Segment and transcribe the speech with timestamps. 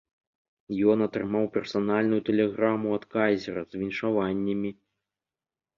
[0.93, 4.71] Ён атрымаў персанальную тэлеграму ад кайзера з віншаваннямі.